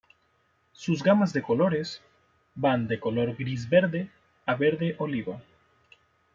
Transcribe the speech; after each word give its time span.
Sus 0.71 1.03
gamas 1.03 1.31
de 1.31 1.43
colores 1.43 2.01
van 2.55 2.87
de 2.87 2.99
color 2.99 3.35
gris-verde 3.35 4.09
a 4.47 4.55
verde 4.55 4.95
oliva. 4.97 5.43